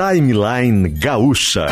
[0.00, 1.66] Timeline Gaúcha.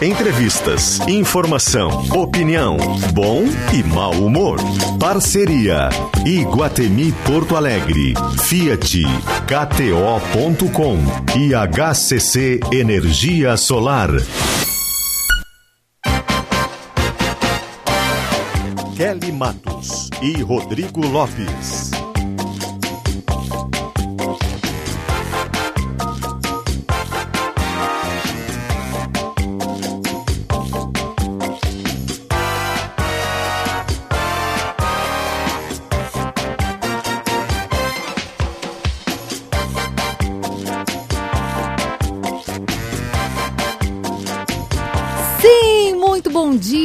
[0.00, 2.76] Entrevistas, informação, opinião,
[3.12, 3.42] bom
[3.74, 4.60] e mau humor.
[5.00, 5.88] Parceria
[6.24, 8.14] Iguatemi Porto Alegre,
[8.44, 9.02] Fiat,
[9.48, 10.98] KTO.com
[11.36, 14.10] e HCC Energia Solar.
[18.96, 22.01] Kelly Matos e Rodrigo Lopes.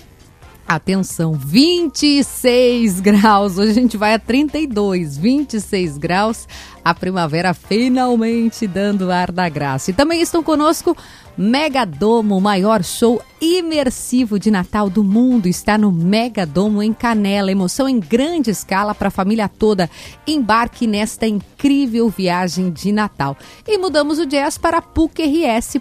[0.68, 3.58] Atenção, 26 graus.
[3.58, 6.48] Hoje a gente vai a 32, 26 graus.
[6.86, 9.90] A primavera finalmente dando ar da graça.
[9.90, 10.95] E também estão conosco
[11.37, 17.52] Megadomo, o maior show imersivo de Natal do mundo, está no Megadomo em Canela.
[17.52, 19.89] Emoção em grande escala para a família toda.
[20.27, 23.36] Embarque nesta incrível viagem de Natal.
[23.67, 25.80] E mudamos o jazz para PUCRS.br.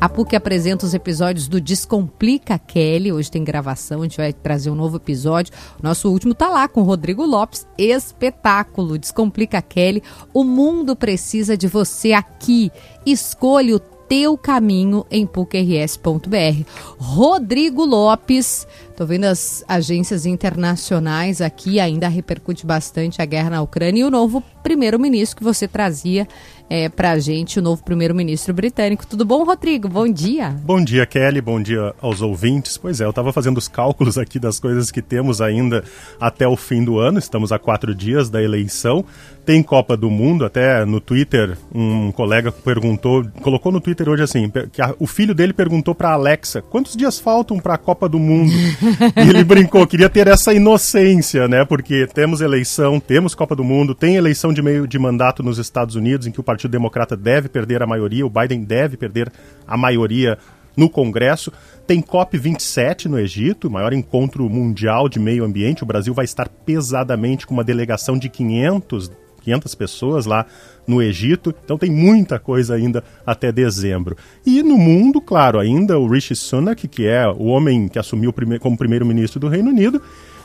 [0.00, 3.12] A PUC apresenta os episódios do Descomplica Kelly.
[3.12, 5.52] Hoje tem gravação, a gente vai trazer um novo episódio.
[5.82, 7.66] Nosso último tá lá com Rodrigo Lopes.
[7.76, 8.98] Espetáculo.
[8.98, 10.02] Descomplica Kelly.
[10.32, 12.70] O mundo precisa de você aqui.
[13.04, 16.64] Escolha o teu caminho em pucrs.br.
[16.96, 24.00] Rodrigo Lopes, tô vendo as agências internacionais aqui, ainda repercute bastante a guerra na Ucrânia
[24.00, 26.26] e o novo primeiro-ministro que você trazia
[26.70, 29.06] é, para a gente, o novo primeiro-ministro britânico.
[29.06, 29.88] Tudo bom, Rodrigo?
[29.88, 30.50] Bom dia.
[30.50, 31.40] Bom dia, Kelly.
[31.40, 32.76] Bom dia aos ouvintes.
[32.76, 35.84] Pois é, eu estava fazendo os cálculos aqui das coisas que temos ainda
[36.20, 37.18] até o fim do ano.
[37.18, 39.04] Estamos a quatro dias da eleição.
[39.48, 44.52] Tem Copa do Mundo, até no Twitter, um colega perguntou, colocou no Twitter hoje assim,
[44.70, 48.18] que a, o filho dele perguntou para Alexa, quantos dias faltam para a Copa do
[48.18, 48.52] Mundo?
[49.16, 51.64] e ele brincou, queria ter essa inocência, né?
[51.64, 55.94] Porque temos eleição, temos Copa do Mundo, tem eleição de meio de mandato nos Estados
[55.94, 59.30] Unidos, em que o Partido Democrata deve perder a maioria, o Biden deve perder
[59.66, 60.38] a maioria
[60.76, 61.52] no Congresso.
[61.86, 65.82] Tem COP27 no Egito, maior encontro mundial de meio ambiente.
[65.82, 69.10] O Brasil vai estar pesadamente com uma delegação de 500
[69.48, 70.44] 500 pessoas lá
[70.86, 74.16] no Egito, então tem muita coisa ainda até dezembro.
[74.44, 78.76] E no mundo, claro, ainda o Rishi Sunak, que é o homem que assumiu como
[78.76, 80.02] primeiro-ministro do Reino Unido,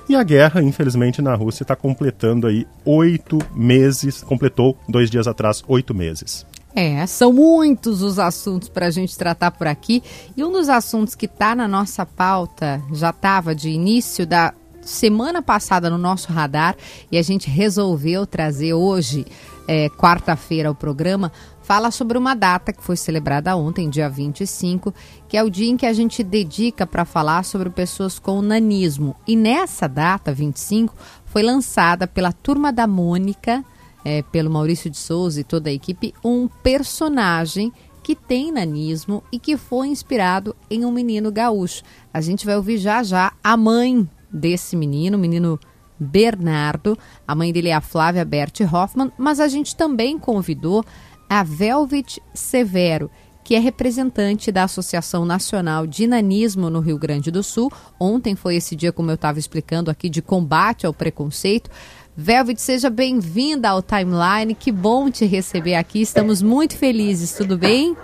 [0.07, 5.63] e a guerra, infelizmente, na Rússia está completando aí oito meses, completou dois dias atrás
[5.67, 6.45] oito meses.
[6.75, 10.01] É, são muitos os assuntos para a gente tratar por aqui.
[10.35, 15.41] E um dos assuntos que está na nossa pauta, já estava de início da semana
[15.41, 16.75] passada no nosso radar
[17.11, 19.25] e a gente resolveu trazer hoje,
[19.67, 21.31] é, quarta-feira, o programa,
[21.63, 24.93] fala sobre uma data que foi celebrada ontem, dia 25,
[25.27, 29.15] que é o dia em que a gente dedica para falar sobre pessoas com nanismo.
[29.25, 30.93] E nessa data, 25,
[31.25, 33.63] foi lançada pela Turma da Mônica,
[34.05, 37.71] é, pelo Maurício de Souza e toda a equipe, um personagem
[38.03, 41.83] que tem nanismo e que foi inspirado em um menino gaúcho.
[42.13, 45.57] A gente vai ouvir já já a mãe desse menino, o menino
[45.97, 46.97] Bernardo.
[47.25, 50.83] A mãe dele é a Flávia Bert Hoffman, mas a gente também convidou
[51.29, 53.09] a Velvet Severo,
[53.43, 57.71] que é representante da Associação Nacional de Nanismo no Rio Grande do Sul.
[57.99, 61.69] Ontem foi esse dia, como eu estava explicando aqui, de combate ao preconceito.
[62.15, 64.55] Velvet, seja bem-vinda ao Timeline.
[64.55, 66.01] Que bom te receber aqui.
[66.01, 67.33] Estamos muito felizes.
[67.33, 67.97] Tudo bem?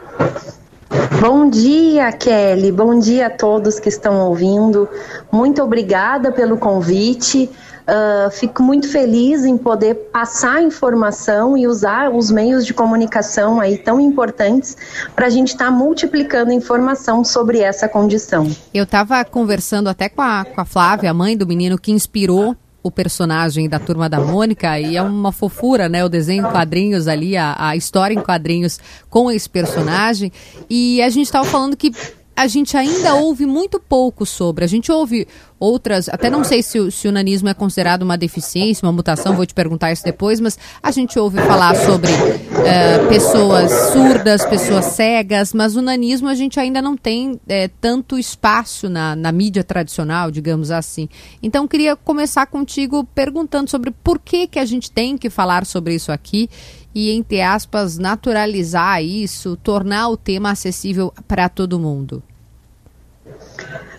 [1.21, 2.71] Bom dia, Kelly.
[2.71, 4.89] Bom dia a todos que estão ouvindo.
[5.31, 7.49] Muito obrigada pelo convite.
[7.89, 13.79] Uh, fico muito feliz em poder passar informação e usar os meios de comunicação aí
[13.79, 14.77] tão importantes
[15.15, 18.47] para a gente estar tá multiplicando informação sobre essa condição.
[18.71, 22.55] Eu estava conversando até com a, com a Flávia, a mãe do menino que inspirou
[22.83, 26.05] o personagem da Turma da Mônica e é uma fofura, né?
[26.05, 30.31] O desenho em quadrinhos ali, a, a história em quadrinhos com esse personagem.
[30.69, 31.91] E a gente estava falando que
[32.39, 34.63] a gente ainda ouve muito pouco sobre.
[34.63, 35.27] A gente ouve
[35.59, 39.45] outras, até não sei se, se o nanismo é considerado uma deficiência, uma mutação, vou
[39.45, 45.53] te perguntar isso depois, mas a gente ouve falar sobre uh, pessoas surdas, pessoas cegas,
[45.53, 50.31] mas o nanismo a gente ainda não tem é, tanto espaço na, na mídia tradicional,
[50.31, 51.09] digamos assim.
[51.43, 55.93] Então, queria começar contigo perguntando sobre por que, que a gente tem que falar sobre
[55.93, 56.49] isso aqui
[56.95, 62.23] e, entre aspas, naturalizar isso, tornar o tema acessível para todo mundo.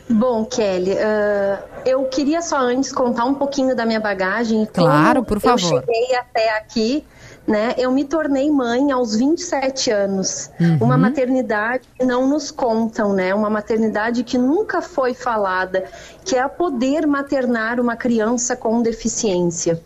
[0.08, 4.66] Bom, Kelly, uh, eu queria só antes contar um pouquinho da minha bagagem.
[4.66, 5.76] Claro, por favor.
[5.76, 7.04] Eu cheguei até aqui,
[7.46, 7.74] né?
[7.78, 10.50] Eu me tornei mãe aos 27 anos.
[10.60, 10.78] Uhum.
[10.80, 13.32] Uma maternidade que não nos contam, né?
[13.32, 15.84] Uma maternidade que nunca foi falada,
[16.24, 19.80] que é a poder maternar uma criança com deficiência.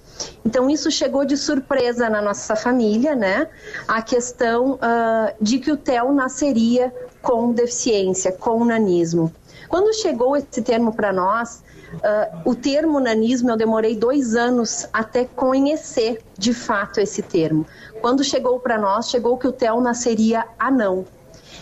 [0.44, 3.48] Então, isso chegou de surpresa na nossa família, né?
[3.88, 9.32] A questão uh, de que o Theo nasceria com deficiência, com nanismo.
[9.68, 11.64] Quando chegou esse termo para nós,
[11.94, 17.66] uh, o termo nanismo eu demorei dois anos até conhecer de fato esse termo.
[18.00, 21.06] Quando chegou para nós, chegou que o Theo nasceria anão.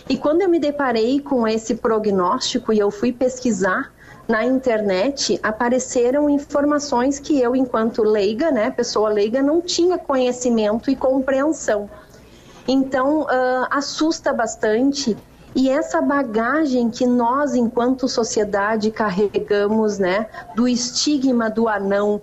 [0.09, 3.93] E quando eu me deparei com esse prognóstico e eu fui pesquisar
[4.27, 10.95] na internet, apareceram informações que eu, enquanto leiga, né, pessoa leiga, não tinha conhecimento e
[10.95, 11.89] compreensão.
[12.67, 15.17] Então, uh, assusta bastante
[15.55, 22.21] e essa bagagem que nós, enquanto sociedade, carregamos, né, do estigma do anão,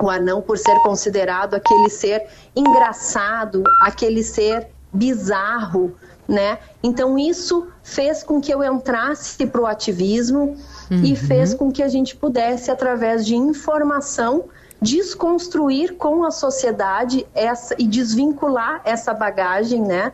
[0.00, 2.26] o anão por ser considerado aquele ser
[2.56, 5.94] engraçado, aquele ser bizarro,
[6.26, 6.58] né?
[6.82, 10.56] Então isso fez com que eu entrasse para o ativismo
[10.90, 11.02] uhum.
[11.04, 14.44] e fez com que a gente pudesse, através de informação,
[14.80, 20.12] desconstruir com a sociedade essa e desvincular essa bagagem, né?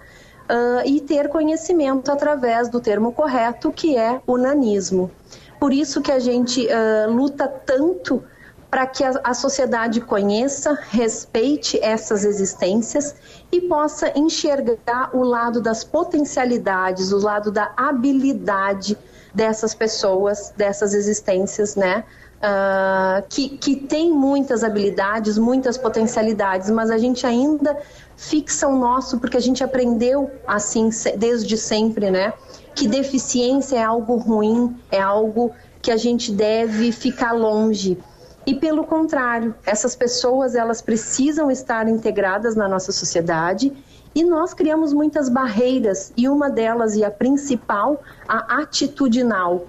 [0.51, 5.11] uh, e ter conhecimento através do termo correto, que é o nanismo.
[5.59, 8.23] Por isso que a gente uh, luta tanto
[8.71, 13.15] para que a, a, sociedade conheça, respeite essas existências
[13.51, 18.97] e possa enxergar o lado das potencialidades, o lado da habilidade
[19.35, 22.05] dessas pessoas, dessas existências, né?
[22.41, 27.77] Uh, que, que tem muitas habilidades, muitas potencialidades, mas a gente ainda
[28.17, 30.89] fixa o nosso, porque a gente aprendeu assim
[31.19, 32.33] desde sempre, né?
[32.75, 37.99] Que deficiência é algo ruim, é algo que a gente deve ficar longe.
[38.47, 43.73] E pelo contrário, essas pessoas elas precisam estar integradas na nossa sociedade
[44.15, 49.67] e nós criamos muitas barreiras e uma delas e a principal, a atitudinal,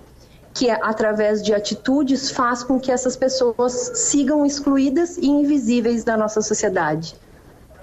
[0.54, 6.18] que é, através de atitudes faz com que essas pessoas sigam excluídas e invisíveis da
[6.18, 7.16] nossa sociedade.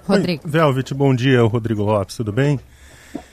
[0.07, 0.43] Rodrigo.
[0.43, 2.59] Oi, Velvet, bom dia, Rodrigo Lopes, tudo bem?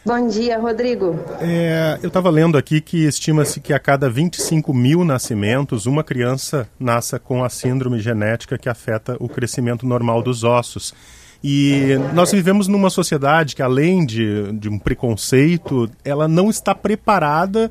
[0.04, 1.18] Bom dia, Rodrigo.
[1.40, 6.68] É, eu estava lendo aqui que estima-se que a cada 25 mil nascimentos, uma criança
[6.78, 10.94] nasça com a síndrome genética que afeta o crescimento normal dos ossos.
[11.42, 17.70] E nós vivemos numa sociedade que, além de, de um preconceito, ela não está preparada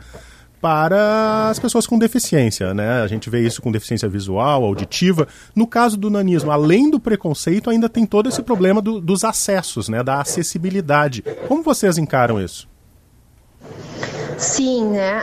[0.61, 3.01] para as pessoas com deficiência, né?
[3.01, 5.27] A gente vê isso com deficiência visual, auditiva.
[5.55, 9.89] No caso do nanismo, além do preconceito, ainda tem todo esse problema do, dos acessos,
[9.89, 10.01] né?
[10.03, 11.23] Da acessibilidade.
[11.47, 12.67] Como vocês encaram isso?
[14.37, 15.21] Sim, né?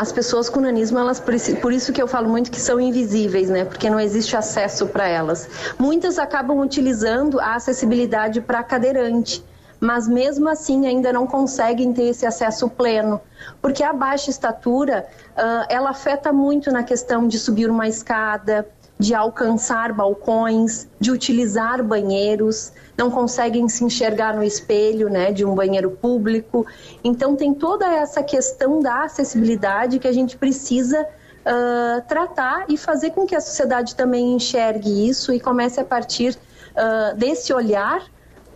[0.00, 3.64] as pessoas com nanismo, elas por isso que eu falo muito que são invisíveis, né?
[3.64, 5.48] Porque não existe acesso para elas.
[5.78, 9.44] Muitas acabam utilizando a acessibilidade para cadeirante
[9.80, 13.20] mas mesmo assim ainda não conseguem ter esse acesso pleno,
[13.62, 18.68] porque a baixa estatura uh, ela afeta muito na questão de subir uma escada,
[18.98, 25.54] de alcançar balcões, de utilizar banheiros, não conseguem se enxergar no espelho, né, de um
[25.54, 26.66] banheiro público.
[27.02, 33.12] Então tem toda essa questão da acessibilidade que a gente precisa uh, tratar e fazer
[33.12, 38.02] com que a sociedade também enxergue isso e comece a partir uh, desse olhar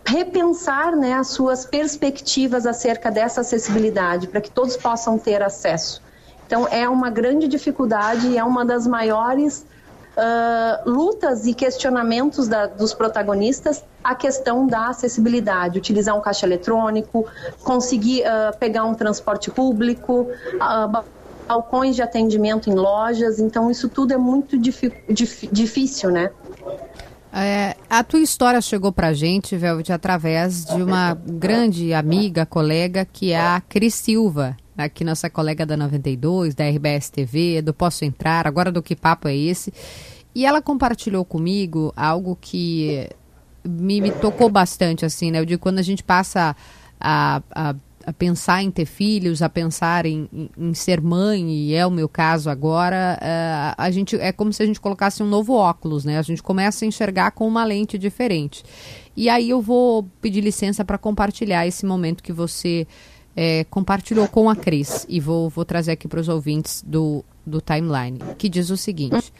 [0.05, 6.01] repensar né, as suas perspectivas acerca dessa acessibilidade, para que todos possam ter acesso.
[6.45, 9.65] Então, é uma grande dificuldade e é uma das maiores
[10.15, 17.25] uh, lutas e questionamentos da, dos protagonistas a questão da acessibilidade, utilizar um caixa eletrônico,
[17.63, 21.03] conseguir uh, pegar um transporte público, uh,
[21.47, 26.29] balcões de atendimento em lojas, então isso tudo é muito difícil, né?
[27.37, 33.33] É, a tua história chegou pra gente, Velvet, através de uma grande amiga, colega, que
[33.33, 38.47] é a Cris Silva, aqui nossa colega da 92, da RBS TV, do Posso Entrar,
[38.47, 39.73] agora do Que Papo é Esse?
[40.33, 43.09] E ela compartilhou comigo algo que
[43.67, 45.39] me, me tocou bastante, assim, né?
[45.39, 46.55] Eu digo, quando a gente passa
[46.97, 51.73] a, a a pensar em ter filhos, a pensar em, em, em, ser mãe, e
[51.73, 55.27] é o meu caso agora, uh, a gente é como se a gente colocasse um
[55.27, 56.19] novo óculos, né?
[56.19, 58.63] A gente começa a enxergar com uma lente diferente.
[59.17, 62.85] E aí eu vou pedir licença para compartilhar esse momento que você
[63.35, 67.59] é, compartilhou com a Cris e vou, vou trazer aqui para os ouvintes do, do
[67.59, 69.33] timeline, que diz o seguinte: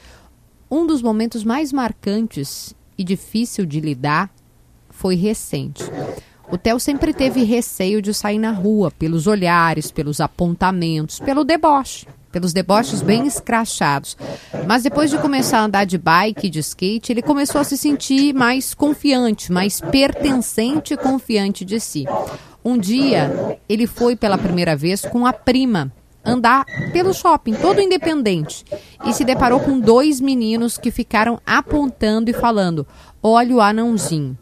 [0.68, 4.30] um dos momentos mais marcantes e difícil de lidar
[4.90, 5.84] foi recente.
[6.50, 12.06] O Theo sempre teve receio de sair na rua pelos olhares, pelos apontamentos, pelo deboche,
[12.30, 14.16] pelos deboches bem escrachados.
[14.66, 18.32] Mas depois de começar a andar de bike, de skate, ele começou a se sentir
[18.32, 22.04] mais confiante, mais pertencente e confiante de si.
[22.64, 25.92] Um dia, ele foi pela primeira vez com a prima
[26.24, 28.64] andar pelo shopping, todo independente,
[29.04, 32.86] e se deparou com dois meninos que ficaram apontando e falando:
[33.22, 34.36] Olha o anãozinho.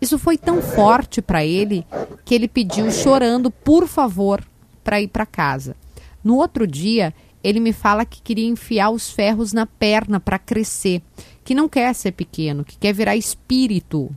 [0.00, 1.86] Isso foi tão forte para ele
[2.24, 4.42] que ele pediu chorando, por favor,
[4.82, 5.76] para ir para casa.
[6.24, 11.02] No outro dia, ele me fala que queria enfiar os ferros na perna para crescer,
[11.44, 14.10] que não quer ser pequeno, que quer virar espírito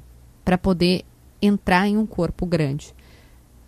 [0.44, 1.04] para poder
[1.42, 2.94] entrar em um corpo grande.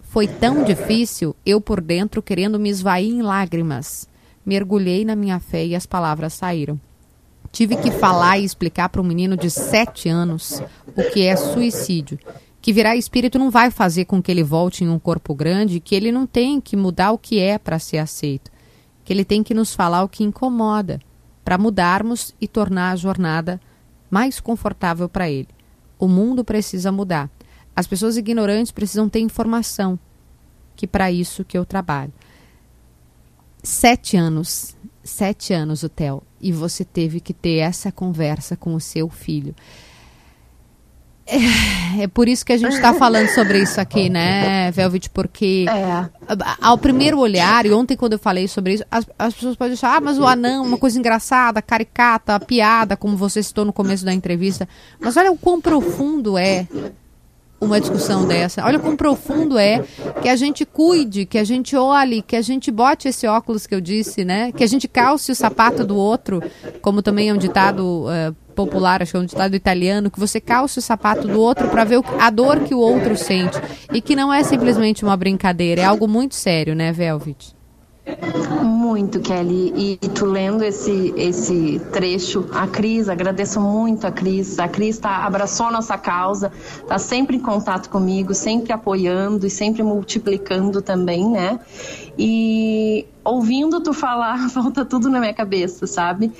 [0.01, 4.07] Foi tão difícil, eu por dentro querendo me esvair em lágrimas.
[4.45, 6.79] Mergulhei na minha fé e as palavras saíram.
[7.55, 10.62] Tive que falar e explicar para um menino de 7 anos
[10.93, 12.19] o que é suicídio.
[12.62, 15.95] Que virar espírito não vai fazer com que ele volte em um corpo grande, que
[15.95, 18.51] ele não tem que mudar o que é para ser aceito.
[19.05, 21.00] Que ele tem que nos falar o que incomoda,
[21.45, 23.62] para mudarmos e tornar a jornada
[24.12, 25.47] mais confortável para ele.
[25.97, 27.29] O mundo precisa mudar.
[27.74, 29.97] As pessoas ignorantes precisam ter informação,
[30.75, 32.12] que para isso que eu trabalho.
[33.63, 38.79] Sete anos, sete anos o Theo, e você teve que ter essa conversa com o
[38.81, 39.55] seu filho.
[41.27, 45.09] É, é por isso que a gente está falando sobre isso aqui, né, Velvet?
[45.09, 46.09] Porque é.
[46.62, 49.95] ao primeiro olhar, e ontem quando eu falei sobre isso, as, as pessoas podem achar,
[49.95, 54.13] ah, mas o anão, uma coisa engraçada, caricata, piada, como você citou no começo da
[54.13, 54.67] entrevista.
[55.00, 56.67] Mas olha o quão profundo é
[57.59, 58.63] uma discussão dessa.
[58.65, 59.83] Olha quão profundo é
[60.21, 63.74] que a gente cuide, que a gente olhe, que a gente bote esse óculos que
[63.74, 64.51] eu disse, né?
[64.51, 66.41] Que a gente calce o sapato do outro,
[66.81, 70.39] como também é um ditado uh, popular, acho que é um ditado italiano, que você
[70.39, 73.57] calce o sapato do outro para ver a dor que o outro sente.
[73.93, 77.54] E que não é simplesmente uma brincadeira, é algo muito sério, né, Velvet?
[78.63, 79.97] Muito, Kelly.
[80.01, 84.59] E, tu lendo esse, esse trecho, a Cris, agradeço muito a Cris.
[84.59, 89.81] A Cris tá, abraçou nossa causa, está sempre em contato comigo, sempre apoiando e sempre
[89.81, 91.59] multiplicando também, né?
[92.17, 96.31] E ouvindo tu falar, volta tudo na minha cabeça, sabe?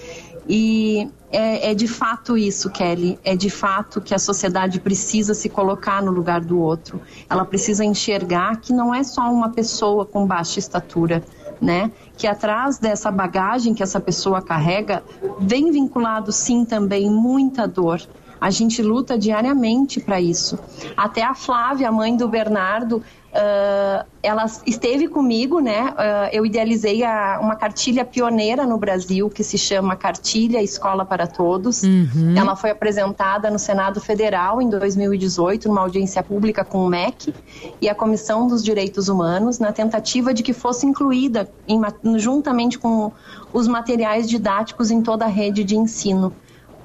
[0.48, 3.20] E é, é, de fato isso, Kelly.
[3.24, 7.02] É de fato que a sociedade precisa se colocar no lugar do outro.
[7.30, 11.24] Ela precisa enxergar que não é só uma pessoa com baixa estatura
[11.62, 11.92] né?
[12.18, 15.04] Que atrás dessa bagagem que essa pessoa carrega,
[15.40, 18.02] vem vinculado sim também muita dor.
[18.40, 20.60] A gente luta diariamente para isso.
[20.96, 23.02] Até a Flávia, a mãe do Bernardo,
[23.36, 25.90] Uh, ela esteve comigo, né?
[25.90, 31.28] Uh, eu idealizei a, uma cartilha pioneira no Brasil que se chama Cartilha Escola para
[31.28, 31.84] Todos.
[31.84, 32.34] Uhum.
[32.38, 37.34] Ela foi apresentada no Senado Federal em 2018, numa audiência pública com o MEC
[37.82, 41.82] e a Comissão dos Direitos Humanos, na tentativa de que fosse incluída em,
[42.18, 43.12] juntamente com
[43.52, 46.34] os materiais didáticos em toda a rede de ensino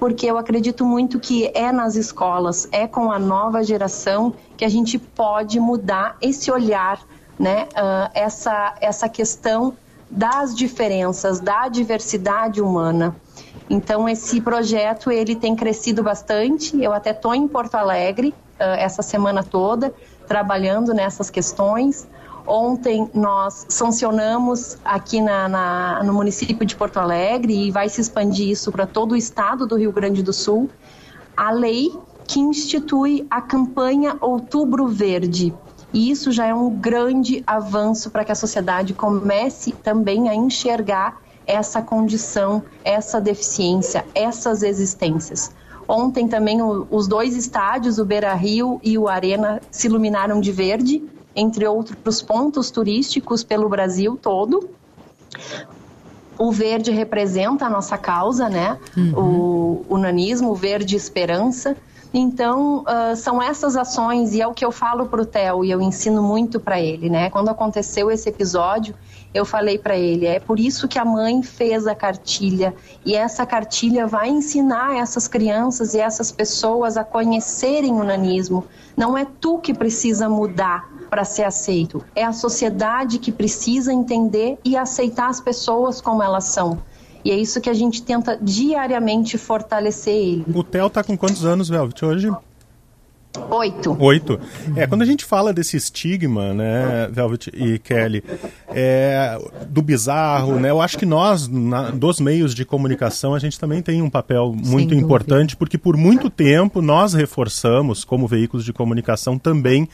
[0.01, 4.67] porque eu acredito muito que é nas escolas, é com a nova geração que a
[4.67, 6.99] gente pode mudar esse olhar,
[7.37, 7.65] né?
[7.65, 9.77] Uh, essa, essa questão
[10.09, 13.15] das diferenças, da diversidade humana.
[13.69, 16.81] Então esse projeto ele tem crescido bastante.
[16.81, 18.29] Eu até estou em Porto Alegre
[18.59, 19.93] uh, essa semana toda
[20.27, 22.07] trabalhando nessas questões.
[22.45, 28.49] Ontem nós sancionamos aqui na, na, no município de Porto Alegre e vai se expandir
[28.49, 30.69] isso para todo o estado do Rio Grande do Sul
[31.35, 31.91] a lei
[32.27, 35.53] que institui a campanha Outubro Verde.
[35.93, 41.19] E isso já é um grande avanço para que a sociedade comece também a enxergar
[41.45, 45.51] essa condição, essa deficiência, essas existências.
[45.87, 50.51] Ontem também o, os dois estádios, o Beira Rio e o Arena, se iluminaram de
[50.51, 51.03] verde,
[51.35, 54.69] entre outros pontos turísticos pelo Brasil todo.
[56.37, 58.77] O verde representa a nossa causa, né?
[58.97, 59.13] Uhum.
[59.15, 61.77] O, o nanismo, o verde esperança.
[62.13, 65.71] Então, uh, são essas ações, e é o que eu falo para o Theo, e
[65.71, 67.29] eu ensino muito para ele, né?
[67.29, 68.93] Quando aconteceu esse episódio,
[69.33, 73.45] eu falei para ele, é por isso que a mãe fez a cartilha, e essa
[73.45, 78.65] cartilha vai ensinar essas crianças e essas pessoas a conhecerem o nanismo.
[78.97, 84.57] Não é tu que precisa mudar para ser aceito, é a sociedade que precisa entender
[84.63, 86.81] e aceitar as pessoas como elas são.
[87.25, 90.45] E é isso que a gente tenta diariamente fortalecer ele.
[90.55, 92.31] O Theo tá com quantos anos, Velvet, hoje?
[93.49, 93.97] Oito.
[93.99, 94.39] Oito.
[94.73, 98.23] É, quando a gente fala desse estigma, né, Velvet e Kelly,
[98.69, 99.37] é,
[99.67, 103.81] do bizarro, né, eu acho que nós, na, dos meios de comunicação, a gente também
[103.81, 109.37] tem um papel muito importante, porque por muito tempo nós reforçamos, como veículos de comunicação,
[109.37, 109.89] também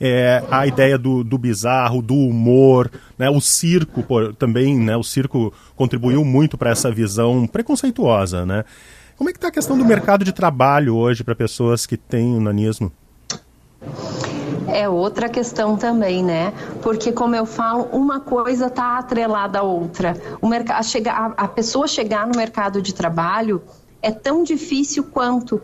[0.00, 5.02] é, a ideia do, do bizarro, do humor, né, o circo por, também, né, o
[5.02, 8.64] circo contribuiu muito para essa visão preconceituosa, né?
[9.16, 12.34] Como é que está a questão do mercado de trabalho hoje para pessoas que têm
[12.34, 12.90] o nanismo?
[14.66, 16.54] É outra questão também, né?
[16.80, 20.16] Porque, como eu falo, uma coisa está atrelada à outra.
[20.40, 23.60] O a, a pessoa chegar no mercado de trabalho
[24.00, 25.60] é tão difícil quanto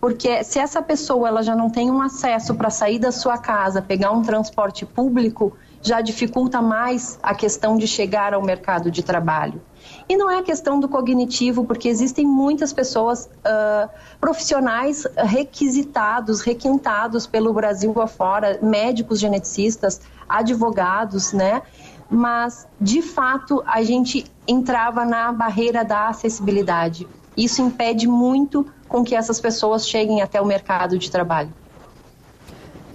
[0.00, 3.82] porque se essa pessoa ela já não tem um acesso para sair da sua casa,
[3.82, 9.60] pegar um transporte público, já dificulta mais a questão de chegar ao mercado de trabalho.
[10.08, 13.88] E não é a questão do cognitivo, porque existem muitas pessoas uh,
[14.20, 21.62] profissionais requisitados, requintados pelo Brasil afora, médicos geneticistas, advogados, né?
[22.10, 27.06] Mas, de fato, a gente entrava na barreira da acessibilidade.
[27.36, 31.54] Isso impede muito com que essas pessoas cheguem até o mercado de trabalho.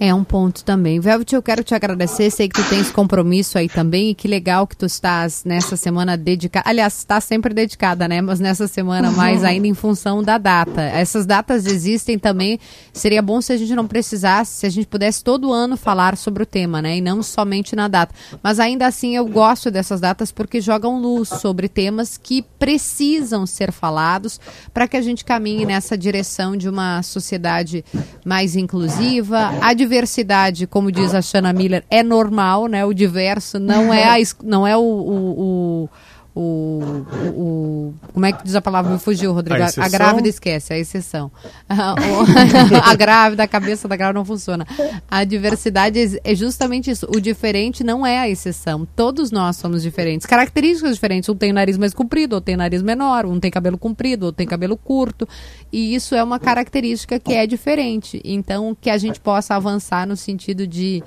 [0.00, 0.98] É um ponto também.
[0.98, 2.28] Velvet, eu quero te agradecer.
[2.30, 4.10] Sei que tu tens compromisso aí também.
[4.10, 6.68] E que legal que tu estás nessa semana dedicada.
[6.68, 8.20] Aliás, está sempre dedicada, né?
[8.20, 9.16] Mas nessa semana uhum.
[9.16, 10.82] mais ainda em função da data.
[10.82, 12.58] Essas datas existem também.
[12.92, 16.42] Seria bom se a gente não precisasse, se a gente pudesse todo ano falar sobre
[16.42, 16.96] o tema, né?
[16.96, 18.14] E não somente na data.
[18.42, 23.70] Mas ainda assim eu gosto dessas datas porque jogam luz sobre temas que precisam ser
[23.70, 24.40] falados
[24.72, 27.84] para que a gente caminhe nessa direção de uma sociedade
[28.24, 29.52] mais inclusiva.
[29.60, 32.84] A diversidade, como diz a Shanna Miller, é normal, né?
[32.84, 35.90] O diverso não é, a, não é o, o, o
[36.36, 38.92] o, o, como é que diz a palavra?
[38.92, 39.62] Me fugiu, Rodrigo.
[39.62, 41.30] A, a grávida esquece, a exceção.
[41.68, 44.66] a grávida, a cabeça da grávida não funciona.
[45.08, 47.06] A diversidade é justamente isso.
[47.14, 48.84] O diferente não é a exceção.
[48.96, 50.26] Todos nós somos diferentes.
[50.26, 51.28] Características diferentes.
[51.28, 54.38] Um tem o nariz mais comprido, outro tem nariz menor, um tem cabelo comprido, outro
[54.38, 55.28] tem cabelo curto.
[55.72, 58.20] E isso é uma característica que é diferente.
[58.24, 61.00] Então, que a gente possa avançar no sentido de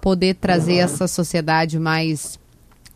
[0.00, 2.38] poder trazer essa sociedade mais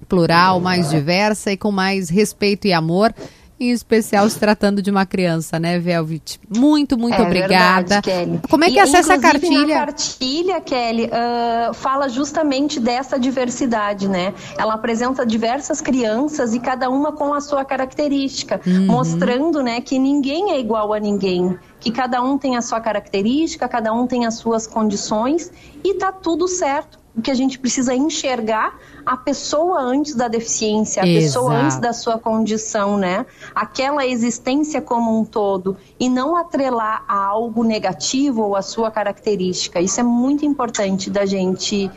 [0.09, 3.15] plural, mais diversa e com mais respeito e amor
[3.63, 6.41] em especial se tratando de uma criança, né, Velvet?
[6.55, 8.01] Muito, muito é obrigada.
[8.01, 8.41] Verdade, Kelly.
[8.51, 9.77] Como é que e, acessa a cartilha?
[9.77, 14.35] A cartilha, Kelly, uh, fala justamente dessa diversidade, né?
[14.59, 18.87] Ela apresenta diversas crianças e cada uma com a sua característica, uhum.
[18.87, 23.69] mostrando, né, que ninguém é igual a ninguém que cada um tem a sua característica,
[23.69, 25.51] cada um tem as suas condições
[25.83, 31.07] e tá tudo certo que a gente precisa enxergar a pessoa antes da deficiência, a
[31.07, 31.25] Exato.
[31.25, 33.27] pessoa antes da sua condição, né?
[33.55, 39.81] Aquela existência como um todo e não atrelar a algo negativo ou a sua característica.
[39.81, 41.91] Isso é muito importante da gente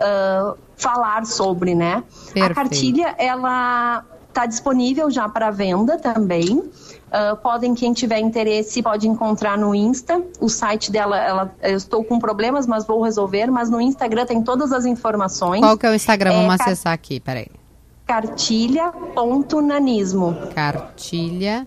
[0.00, 2.02] uh, falar sobre, né?
[2.32, 2.50] Perfeito.
[2.50, 6.62] A cartilha ela está disponível já para venda também.
[7.16, 10.22] Uh, podem, quem tiver interesse, pode encontrar no Insta.
[10.38, 13.46] O site dela, ela, eu estou com problemas, mas vou resolver.
[13.46, 15.60] Mas no Instagram tem todas as informações.
[15.60, 16.32] Qual que é o Instagram?
[16.32, 17.46] É, Vamos acessar aqui, peraí.
[18.06, 20.36] Cartilha.nanismo.
[20.54, 21.66] Cartilha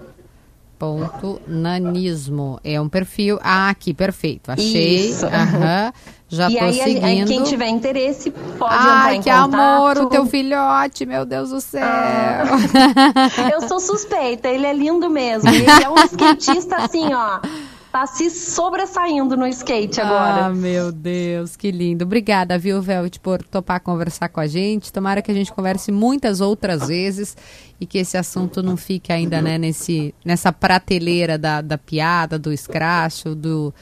[0.78, 5.26] ponto nanismo é um perfil ah aqui perfeito achei Isso.
[5.26, 5.92] Aham.
[6.30, 9.56] já e tô aí, seguindo aí, quem tiver interesse pode Ai, entrar em que contato.
[9.56, 15.10] amor o teu filhote meu Deus do céu ah, eu sou suspeita ele é lindo
[15.10, 17.40] mesmo ele é um skatista assim ó
[17.92, 20.46] tá se sobressaindo no skate agora.
[20.46, 22.06] Ah, meu Deus, que lindo.
[22.06, 24.94] Obrigada, viu, Velvet, por topar conversar com a gente.
[24.94, 27.36] Tomara que a gente converse muitas outras vezes
[27.80, 32.54] e que esse assunto não fique ainda, né, nesse, nessa prateleira da, da piada, do
[32.54, 33.74] escracho, do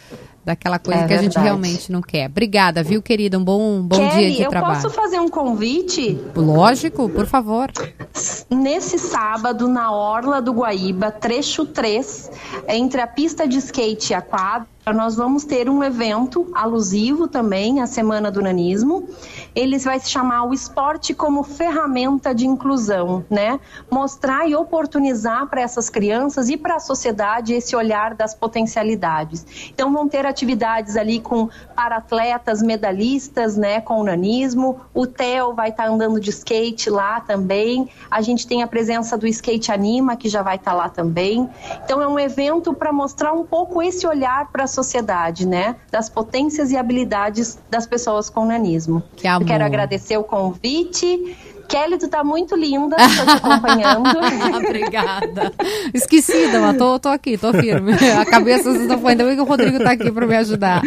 [0.47, 2.29] daquela coisa é que a gente realmente não quer.
[2.29, 3.37] Obrigada, viu, querida?
[3.37, 4.75] Um bom, bom Kelly, dia de eu trabalho.
[4.75, 6.17] Eu posso fazer um convite?
[6.33, 7.69] Lógico, por favor.
[8.49, 12.31] Nesse sábado, na Orla do Guaíba, trecho 3,
[12.69, 17.81] entre a pista de skate e a quadra, nós vamos ter um evento alusivo também
[17.81, 19.09] à Semana do Nanismo.
[19.57, 23.59] Ele vai se chamar o esporte como ferramenta de inclusão, né?
[23.89, 29.43] Mostrar e oportunizar para essas crianças e para a sociedade esse olhar das potencialidades.
[29.73, 34.79] Então vão ter atividades ali com para-atletas, medalhistas, né, com nanismo.
[34.93, 37.89] O Theo vai estar tá andando de skate lá também.
[38.11, 41.49] A gente tem a presença do Skate Anima, que já vai estar tá lá também.
[41.83, 45.77] Então é um evento para mostrar um pouco esse olhar para a sociedade, né?
[45.89, 49.01] Das potências e habilidades das pessoas com nanismo.
[49.15, 49.27] Que.
[49.27, 51.35] Eu quero agradecer o convite.
[51.67, 54.07] Kelly, tu tá muito linda, tô te acompanhando.
[54.55, 55.51] Obrigada.
[55.93, 57.93] Esquecida, mas tô, tô aqui, tô firme.
[57.93, 60.81] A cabeça não foi, ainda bem que o Rodrigo tá aqui para me ajudar.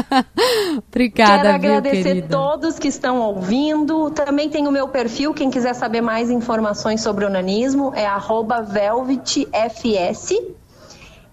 [0.88, 2.28] Obrigada, Quero viu, agradecer querida?
[2.28, 4.10] todos que estão ouvindo.
[4.10, 8.06] Também tem o meu perfil, quem quiser saber mais informações sobre o nanismo, é
[8.62, 10.30] velvetfs.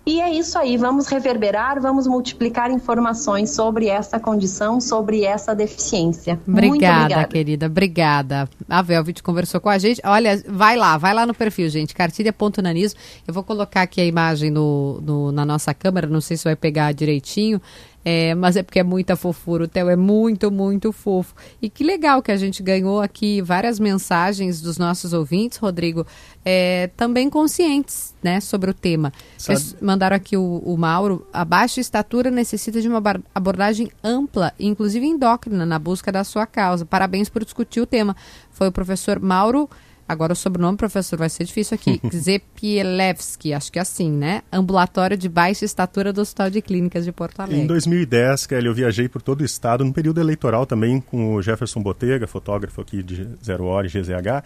[0.08, 6.40] E é isso aí, vamos reverberar, vamos multiplicar informações sobre essa condição, sobre essa deficiência.
[6.48, 8.50] Obrigada, obrigada, querida, obrigada.
[8.70, 10.00] A Velvet conversou com a gente.
[10.06, 12.98] Olha, vai lá, vai lá no perfil, gente, cartilha.nanismo.
[13.28, 16.56] Eu vou colocar aqui a imagem no, no, na nossa câmera, não sei se vai
[16.56, 17.62] pegar direitinho.
[18.10, 19.66] É, mas é porque é muita fofura.
[19.66, 21.36] O Theo é muito, muito fofo.
[21.62, 26.08] E que legal que a gente ganhou aqui várias mensagens dos nossos ouvintes, Rodrigo,
[26.46, 29.12] é, também conscientes né, sobre o tema.
[29.50, 31.28] Eles mandaram aqui o, o, Mauro.
[31.34, 33.04] A baixa estatura necessita de uma
[33.36, 36.86] abordagem ampla, inclusive endócrina, na busca da sua causa.
[36.86, 38.16] Parabéns por discutir o tema.
[38.52, 39.70] Foi o professor Mauro.
[40.08, 42.00] Agora o sobrenome, professor, vai ser difícil aqui.
[42.16, 44.42] Zepielewski, acho que é assim, né?
[44.52, 47.62] Ambulatório de baixa estatura do Hospital de Clínicas de Porto Alegre.
[47.62, 51.42] Em 2010, Kelly, eu viajei por todo o estado, no período eleitoral também, com o
[51.42, 54.44] Jefferson Botega, fotógrafo aqui de Zero Hora e GZH.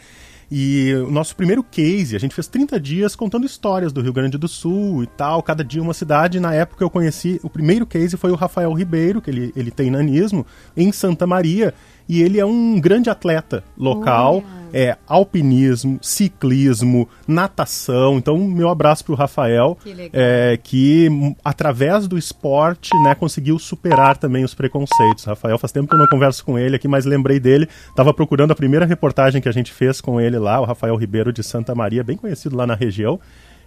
[0.54, 4.38] E o nosso primeiro case, a gente fez 30 dias contando histórias do Rio Grande
[4.38, 6.42] do Sul e tal, cada dia uma cidade.
[6.42, 9.90] Na época eu conheci, o primeiro case foi o Rafael Ribeiro, que ele, ele tem
[9.90, 10.46] nanismo,
[10.76, 11.74] em Santa Maria.
[12.12, 14.44] E ele é um grande atleta local,
[14.74, 18.18] é alpinismo, ciclismo, natação.
[18.18, 21.08] Então, meu abraço para o Rafael, que, é, que
[21.42, 25.24] através do esporte, né, conseguiu superar também os preconceitos.
[25.24, 27.66] Rafael, faz tempo que eu não converso com ele aqui, mas lembrei dele.
[27.88, 31.32] Estava procurando a primeira reportagem que a gente fez com ele lá, o Rafael Ribeiro
[31.32, 33.22] de Santa Maria, bem conhecido lá na região.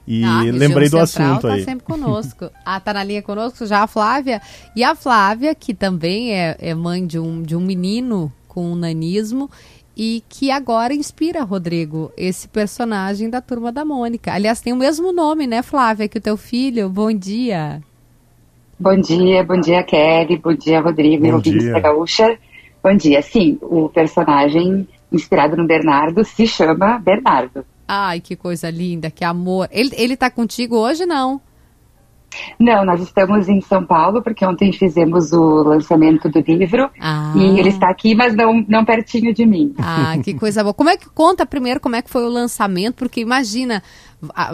[0.07, 1.65] E ah, lembrei do assunto tá aí.
[1.65, 2.51] sempre conosco.
[2.65, 4.41] ah, tá na linha conosco já a Flávia.
[4.77, 8.77] E a Flávia, que também é, é mãe de um, de um menino com um
[8.77, 9.51] nanismo
[9.97, 14.33] e que agora inspira, Rodrigo, esse personagem da Turma da Mônica.
[14.33, 16.89] Aliás, tem o mesmo nome, né, Flávia, que o teu filho.
[16.89, 17.81] Bom dia.
[18.79, 20.37] Bom dia, bom dia, Kelly.
[20.37, 21.41] Bom dia, Rodrigo bom
[21.73, 22.37] da Gaúcha.
[22.83, 23.23] Bom dia.
[23.23, 27.65] Sim, o personagem inspirado no Bernardo se chama Bernardo.
[27.87, 29.69] Ai, que coisa linda, que amor.
[29.71, 31.41] Ele, ele tá contigo hoje, não?
[32.59, 36.91] Não, nós estamos em São Paulo, porque ontem fizemos o lançamento do livro.
[37.01, 37.33] Ah.
[37.37, 39.75] E ele está aqui, mas não, não pertinho de mim.
[39.79, 40.75] Ah, que coisa boa.
[40.75, 42.95] Como é que conta primeiro como é que foi o lançamento?
[42.97, 43.83] Porque imagina,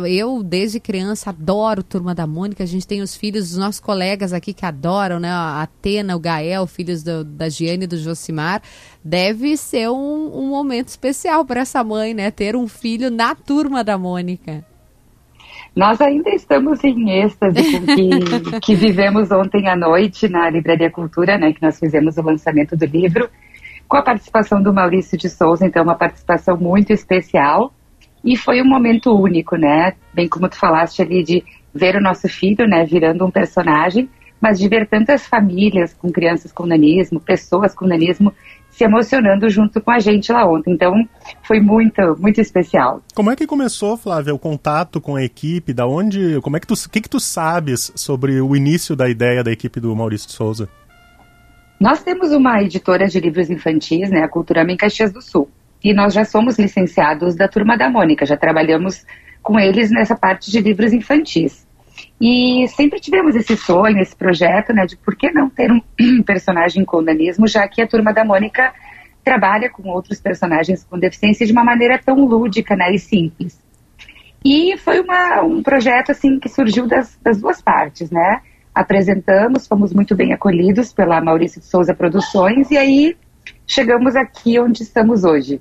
[0.09, 2.63] eu desde criança adoro Turma da Mônica.
[2.63, 5.31] A gente tem os filhos dos nossos colegas aqui que adoram, né?
[5.31, 8.63] A Atena, o Gael, filhos do, da Giane e do Josimar.
[9.05, 12.31] Deve ser um, um momento especial para essa mãe, né?
[12.31, 14.65] Ter um filho na Turma da Mônica.
[15.75, 21.39] Nós ainda estamos em êxtase com que, que vivemos ontem à noite na Livraria Cultura,
[21.39, 23.29] né, que nós fizemos o lançamento do livro,
[23.89, 27.73] com a participação do Maurício de Souza, então uma participação muito especial.
[28.23, 29.95] E foi um momento único, né?
[30.13, 31.43] Bem como tu falaste ali de
[31.75, 34.09] ver o nosso filho, né, virando um personagem,
[34.41, 38.33] mas de ver tantas famílias com crianças com nanismo, pessoas com nanismo
[38.81, 40.73] se emocionando junto com a gente lá ontem.
[40.73, 41.07] Então,
[41.43, 43.03] foi muito, muito especial.
[43.15, 45.75] Como é que começou, Flávia, o contato com a equipe?
[45.75, 49.45] Da onde, como é que tu, que que tu sabes sobre o início da ideia
[49.45, 50.67] da equipe do Maurício de Souza?
[51.79, 55.51] Nós temos uma editora de livros infantis, né, a Cultura em Caxias do Sul.
[55.85, 59.05] E nós já somos licenciados da Turma da Mônica, já trabalhamos
[59.43, 61.67] com eles nessa parte de livros infantis.
[62.21, 65.81] E sempre tivemos esse sonho, esse projeto, né, de por que não ter um
[66.23, 68.73] personagem com nanismo, já que a turma da Mônica
[69.25, 73.61] trabalha com outros personagens com deficiência de uma maneira tão lúdica, né, e simples.
[74.45, 78.41] E foi uma, um projeto, assim, que surgiu das, das duas partes, né,
[78.75, 83.17] apresentamos, fomos muito bem acolhidos pela Maurício de Souza Produções, e aí
[83.67, 85.61] chegamos aqui onde estamos hoje.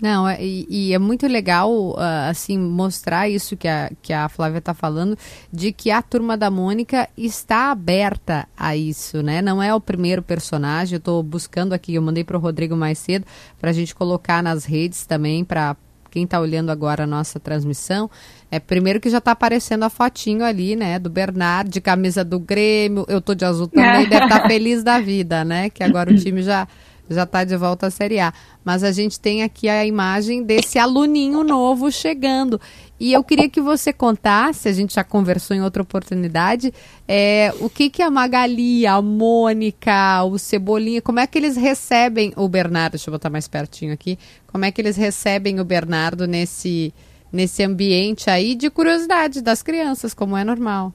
[0.00, 4.28] Não, é, e, e, é muito legal, uh, assim, mostrar isso que a, que a
[4.28, 5.18] Flávia está falando,
[5.52, 9.42] de que a Turma da Mônica está aberta a isso, né?
[9.42, 12.98] Não é o primeiro personagem, eu estou buscando aqui, eu mandei para o Rodrigo mais
[12.98, 13.26] cedo,
[13.60, 15.76] para a gente colocar nas redes também, para
[16.12, 18.08] quem está olhando agora a nossa transmissão.
[18.50, 22.38] É, primeiro que já está aparecendo a fotinho ali, né, do Bernardo, de camisa do
[22.38, 26.10] Grêmio, eu tô de azul também, deve estar tá feliz da vida, né, que agora
[26.10, 26.68] o time já
[27.08, 28.32] já está de volta à Série A.
[28.64, 32.60] Mas a gente tem aqui a imagem desse aluninho novo chegando.
[33.00, 36.74] E eu queria que você contasse, a gente já conversou em outra oportunidade,
[37.06, 42.32] é, o que, que a Magali, a Mônica, o Cebolinha, como é que eles recebem
[42.36, 42.92] o Bernardo?
[42.92, 44.18] Deixa eu botar mais pertinho aqui.
[44.48, 46.92] Como é que eles recebem o Bernardo nesse,
[47.32, 50.92] nesse ambiente aí de curiosidade das crianças, como é normal?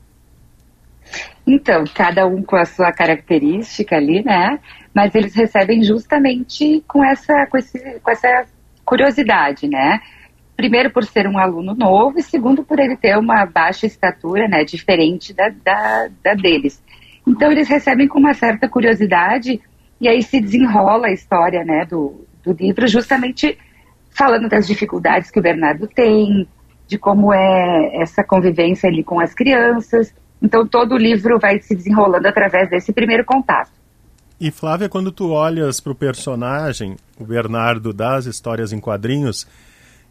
[1.46, 4.60] Então, cada um com a sua característica ali, né?
[4.94, 8.46] Mas eles recebem justamente com essa, com, esse, com essa
[8.86, 10.00] curiosidade, né?
[10.56, 14.64] Primeiro por ser um aluno novo e segundo por ele ter uma baixa estatura, né?
[14.64, 16.84] Diferente da, da, da deles.
[17.28, 19.60] Então eles recebem com uma certa curiosidade
[20.00, 21.86] e aí se desenrola a história, né?
[21.86, 23.58] Do, do livro justamente
[24.12, 26.48] falando das dificuldades que o Bernardo tem,
[26.88, 31.74] de como é essa convivência ali com as crianças então todo o livro vai se
[31.74, 33.72] desenrolando através desse primeiro contato.
[34.40, 39.48] E Flávia, quando tu olhas para o personagem, o Bernardo das histórias em quadrinhos,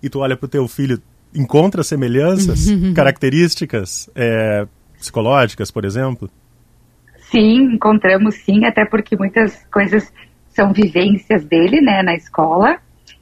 [0.02, 1.00] e tu olha para o teu filho,
[1.34, 4.66] encontra semelhanças, características é,
[4.98, 6.30] psicológicas, por exemplo?
[7.30, 10.12] Sim, encontramos sim, até porque muitas coisas
[10.50, 12.78] são vivências dele, né, na escola.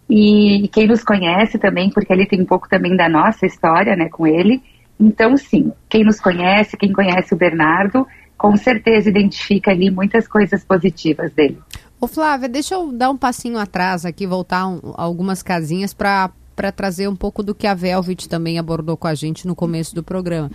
[0.09, 4.09] E quem nos conhece também, porque ele tem um pouco também da nossa história, né,
[4.09, 4.61] com ele.
[4.99, 8.07] Então, sim, quem nos conhece, quem conhece o Bernardo,
[8.41, 11.59] com certeza identifica ali muitas coisas positivas dele.
[12.01, 16.33] Ô Flávia, deixa eu dar um passinho atrás aqui, voltar um, algumas casinhas para
[16.75, 20.03] trazer um pouco do que a Velvet também abordou com a gente no começo do
[20.03, 20.51] programa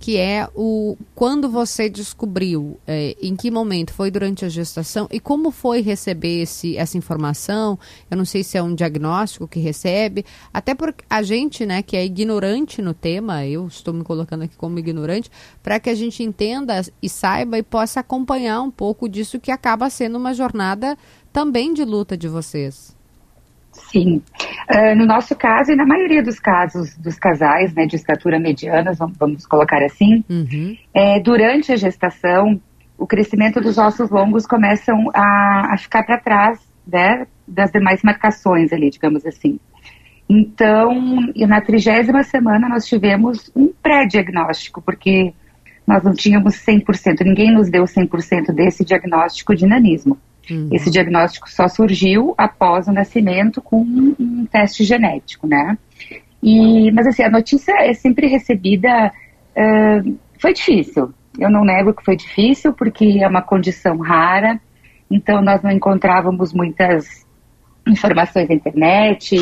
[0.00, 5.20] que é o quando você descobriu, é, em que momento foi durante a gestação e
[5.20, 7.78] como foi receber esse, essa informação.
[8.10, 11.98] Eu não sei se é um diagnóstico que recebe, até porque a gente, né, que
[11.98, 15.30] é ignorante no tema, eu estou me colocando aqui como ignorante,
[15.62, 19.90] para que a gente entenda e saiba e possa acompanhar um pouco disso que acaba
[19.90, 20.96] sendo uma jornada
[21.30, 22.98] também de luta de vocês.
[23.88, 24.22] Sim.
[24.70, 28.92] Uh, no nosso caso, e na maioria dos casos dos casais né, de estatura mediana,
[29.18, 30.76] vamos, colocar assim, uhum.
[30.94, 32.60] é, durante a gestação,
[32.98, 38.72] o crescimento dos ossos longos começam a, a ficar para trás né, das demais marcações
[38.72, 39.58] ali, digamos assim.
[40.28, 40.94] Então,
[41.34, 45.32] na trigésima semana, nós tivemos um pré-diagnóstico, porque
[45.84, 50.16] nós não tínhamos 100%, ninguém nos deu 100% desse diagnóstico de nanismo.
[50.50, 50.68] Uhum.
[50.72, 55.78] Esse diagnóstico só surgiu após o nascimento com um, um teste genético, né?
[56.42, 59.12] E, mas assim, a notícia é sempre recebida.
[59.56, 61.12] Uh, foi difícil.
[61.38, 64.60] Eu não nego que foi difícil, porque é uma condição rara,
[65.10, 67.26] então nós não encontrávamos muitas
[67.86, 69.36] informações na internet,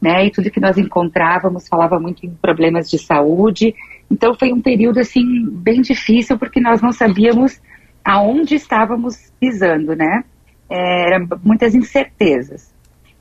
[0.00, 0.26] né?
[0.26, 3.74] E tudo que nós encontrávamos falava muito em problemas de saúde.
[4.10, 7.60] Então foi um período assim bem difícil porque nós não sabíamos
[8.04, 10.24] aonde estávamos pisando, né?
[10.72, 12.72] É, muitas incertezas.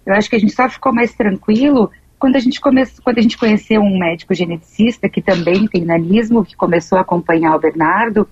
[0.05, 3.21] Eu acho que a gente só ficou mais tranquilo quando a gente começou, quando a
[3.21, 8.27] gente conheceu um médico geneticista que também tem nanismo, que começou a acompanhar o Bernardo,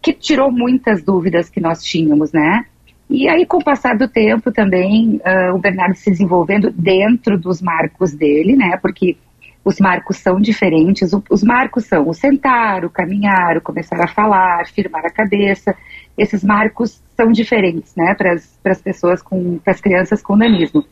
[0.00, 2.64] que tirou muitas dúvidas que nós tínhamos, né?
[3.10, 7.62] E aí, com o passar do tempo também, uh, o Bernardo se desenvolvendo dentro dos
[7.62, 8.76] marcos dele, né?
[8.80, 9.16] Porque
[9.66, 11.10] os marcos são diferentes.
[11.28, 15.74] Os marcos são o sentar, o caminhar, o começar a falar, firmar a cabeça.
[16.16, 18.34] Esses marcos são diferentes, né, para
[18.70, 20.84] as pessoas com, para as crianças com nanismo.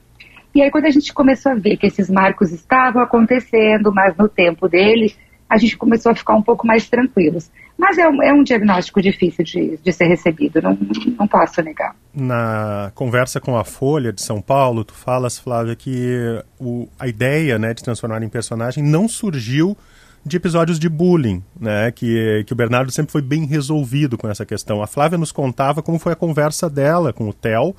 [0.53, 4.29] E aí, quando a gente começou a ver que esses marcos estavam acontecendo, mas no
[4.29, 5.15] tempo dele,
[5.55, 7.51] a gente começou a ficar um pouco mais tranquilos.
[7.79, 10.79] Mas é um, é um diagnóstico difícil de, de ser recebido, não,
[11.19, 11.95] não posso negar.
[12.15, 17.59] Na conversa com a Folha de São Paulo, tu falas, Flávia, que o, a ideia
[17.59, 19.77] né, de transformar em personagem não surgiu
[20.25, 21.91] de episódios de bullying, né?
[21.91, 24.83] Que, que o Bernardo sempre foi bem resolvido com essa questão.
[24.83, 27.77] A Flávia nos contava como foi a conversa dela com o Theo,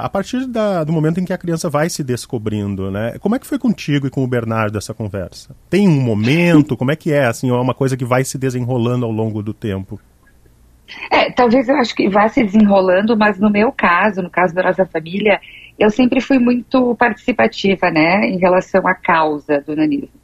[0.00, 3.16] a partir da, do momento em que a criança vai se descobrindo, né?
[3.20, 5.54] Como é que foi contigo e com o Bernardo essa conversa?
[5.70, 6.76] Tem um momento?
[6.76, 7.26] Como é que é?
[7.26, 10.00] Assim, é uma coisa que vai se desenrolando ao longo do tempo?
[11.10, 14.62] É, talvez eu acho que vá se desenrolando, mas no meu caso, no caso da
[14.62, 15.40] nossa família,
[15.78, 20.20] eu sempre fui muito participativa, né, em relação à causa do nanismo.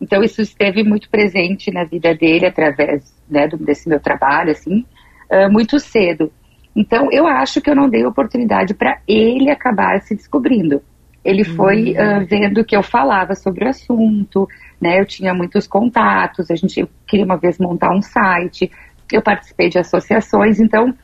[0.00, 4.84] Então isso esteve muito presente na vida dele através né, desse meu trabalho, assim,
[5.30, 6.30] uh, muito cedo.
[6.76, 10.82] Então, eu acho que eu não dei oportunidade para ele acabar se descobrindo.
[11.24, 14.46] ele foi uh, vendo que eu falava sobre o assunto,
[14.80, 15.00] né?
[15.00, 18.70] Eu tinha muitos contatos, a gente queria uma vez montar um site,
[19.10, 20.94] eu participei de associações, então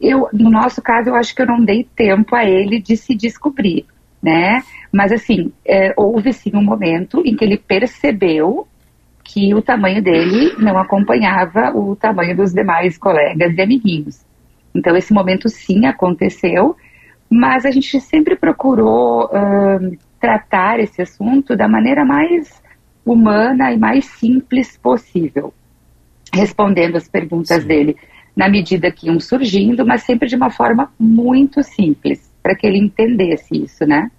[0.00, 3.14] eu, no nosso caso, eu acho que eu não dei tempo a ele de se
[3.14, 3.86] descobrir,
[4.22, 4.62] né?
[4.92, 8.68] Mas assim, é, houve sim um momento em que ele percebeu
[9.24, 14.31] que o tamanho dele não acompanhava o tamanho dos demais colegas e amiguinhos.
[14.74, 16.76] Então esse momento sim aconteceu
[17.32, 22.62] mas a gente sempre procurou uh, tratar esse assunto da maneira mais
[23.06, 25.52] humana e mais simples possível,
[26.32, 27.68] respondendo as perguntas Sim.
[27.68, 27.96] dele
[28.36, 32.78] na medida que iam surgindo, mas sempre de uma forma muito simples, para que ele
[32.78, 34.10] entendesse isso, né?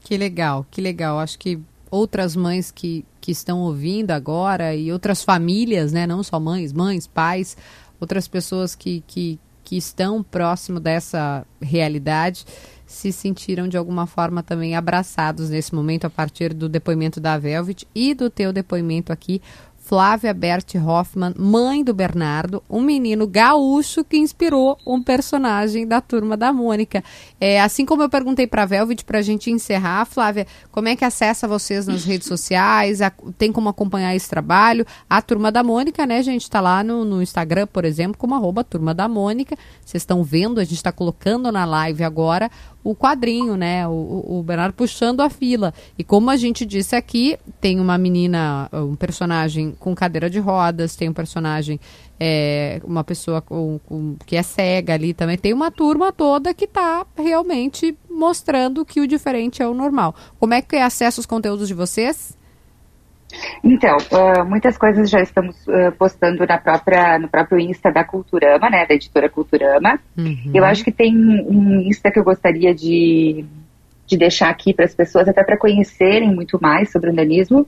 [0.00, 1.18] Que legal, que legal.
[1.18, 1.58] Acho que
[1.90, 6.06] outras mães que, que estão ouvindo agora e outras famílias, né?
[6.06, 7.56] Não só mães, mães, pais,
[8.00, 12.46] outras pessoas que, que, que estão próximo dessa realidade
[12.86, 17.84] se sentiram de alguma forma também abraçados nesse momento a partir do depoimento da Velvet
[17.92, 19.42] e do teu depoimento aqui
[19.86, 26.36] Flávia Bert Hoffman, mãe do Bernardo, um menino gaúcho que inspirou um personagem da turma
[26.36, 27.04] da Mônica.
[27.40, 30.96] É, assim como eu perguntei para a Velvet para a gente encerrar, Flávia, como é
[30.96, 33.00] que acessa vocês nas redes sociais?
[33.00, 34.84] A, tem como acompanhar esse trabalho?
[35.08, 38.64] A turma da Mônica, né, gente, está lá no, no, Instagram, por exemplo, como arroba
[38.64, 39.56] turma da Mônica.
[39.84, 42.50] Vocês estão vendo, a gente está colocando na live agora
[42.86, 43.86] o quadrinho, né?
[43.88, 45.74] O, o, Bernardo puxando a fila.
[45.98, 50.94] E como a gente disse aqui, tem uma menina, um personagem com cadeira de rodas,
[50.94, 51.80] tem um personagem,
[52.20, 55.36] é, uma pessoa com, com, que é cega ali também.
[55.36, 60.14] Tem uma turma toda que está realmente mostrando que o diferente é o normal.
[60.38, 62.38] Como é que é acesso aos conteúdos de vocês?
[63.62, 68.70] Então, uh, muitas coisas já estamos uh, postando na própria, no próprio Insta da Culturama,
[68.70, 69.98] né, da editora Culturama.
[70.16, 70.52] Uhum.
[70.54, 73.44] Eu acho que tem um Insta que eu gostaria de,
[74.06, 77.66] de deixar aqui para as pessoas, até para conhecerem muito mais sobre o nanismo,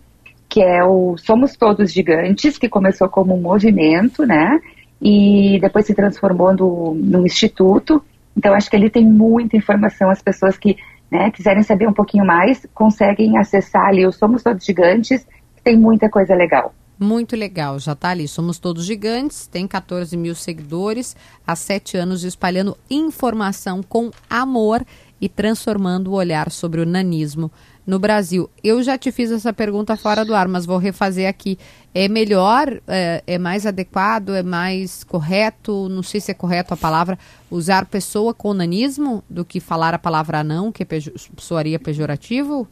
[0.48, 4.60] que é o Somos Todos Gigantes, que começou como um movimento, né,
[5.02, 8.02] e depois se transformou no, num instituto.
[8.36, 10.76] Então, acho que ele tem muita informação, as pessoas que
[11.10, 15.26] né, quiserem saber um pouquinho mais, conseguem acessar ali o Somos Todos Gigantes,
[15.68, 16.74] tem muita coisa legal.
[16.98, 18.26] Muito legal, já está ali.
[18.26, 21.14] Somos todos gigantes, tem 14 mil seguidores,
[21.46, 24.82] há sete anos espalhando informação com amor
[25.20, 27.50] e transformando o olhar sobre o nanismo
[27.86, 28.48] no Brasil.
[28.64, 31.58] Eu já te fiz essa pergunta fora do ar, mas vou refazer aqui.
[31.94, 36.78] É melhor, é, é mais adequado, é mais correto, não sei se é correto a
[36.78, 37.18] palavra,
[37.50, 42.66] usar pessoa com nanismo do que falar a palavra não, que é pejo, soaria pejorativo?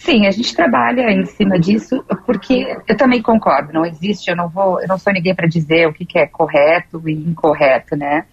[0.00, 4.48] Sim, a gente trabalha em cima disso, porque eu também concordo, não existe, eu não
[4.48, 8.24] vou, eu não sou ninguém para dizer o que, que, é correto e incorreto, né?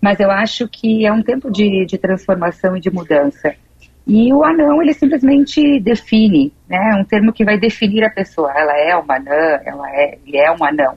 [0.00, 3.54] Mas eu acho que é um tempo de, de transformação e de mudança.
[4.06, 6.96] E o anão, ele simplesmente define, né?
[6.98, 8.50] Um termo que vai definir a pessoa.
[8.56, 10.94] Ela é uma anã, ela é, ele é um anão.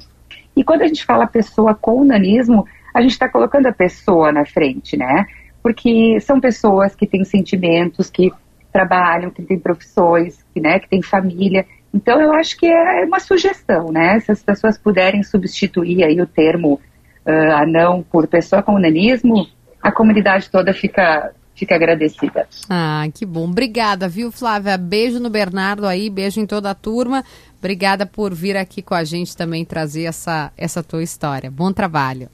[0.55, 4.45] E quando a gente fala pessoa com nanismo, a gente está colocando a pessoa na
[4.45, 5.25] frente, né?
[5.61, 8.31] Porque são pessoas que têm sentimentos, que
[8.73, 11.65] trabalham, que têm profissões, que, né, que têm família.
[11.93, 14.19] Então, eu acho que é uma sugestão, né?
[14.19, 16.81] Se as pessoas puderem substituir aí o termo
[17.25, 19.47] uh, anão por pessoa com nanismo,
[19.79, 22.47] a comunidade toda fica, fica agradecida.
[22.67, 23.45] Ah, que bom.
[23.45, 24.75] Obrigada, viu, Flávia?
[24.75, 27.23] Beijo no Bernardo aí, beijo em toda a turma.
[27.59, 31.51] Obrigada por vir aqui com a gente também trazer essa, essa tua história.
[31.51, 32.27] Bom trabalho.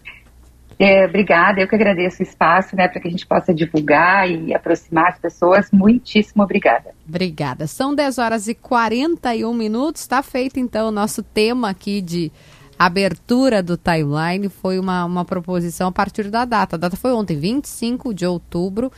[0.79, 4.53] É, obrigada, eu que agradeço o espaço, né, para que a gente possa divulgar e
[4.53, 5.69] aproximar as pessoas.
[5.73, 6.91] Muitíssimo obrigada.
[7.05, 7.67] Obrigada.
[7.67, 10.03] São 10 horas e 41 minutos.
[10.03, 12.31] Está feito então o nosso tema aqui de
[12.77, 14.47] abertura do timeline.
[14.47, 16.77] Foi uma, uma proposição a partir da data.
[16.77, 18.89] A data foi ontem, 25 de outubro